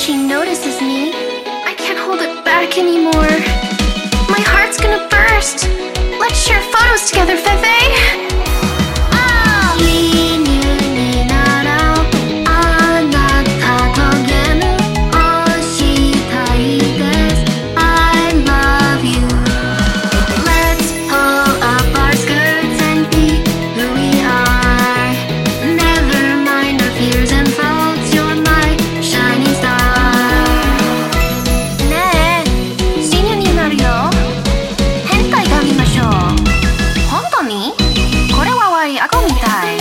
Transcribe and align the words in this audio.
she 0.00 0.16
notices 0.16 0.80
me. 0.80 1.12
I 1.70 1.74
can't 1.76 1.98
hold 1.98 2.20
it 2.20 2.42
back 2.42 2.78
anymore. 2.78 3.36
My 4.32 4.40
heart's 4.48 4.80
gonna 4.80 5.06
burst. 5.10 5.68
Let's 6.18 6.40
share 6.40 6.62
photos 6.72 7.10
together 7.10 7.36
み。 39.34 39.79